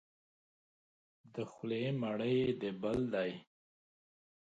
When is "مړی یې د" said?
2.01-2.63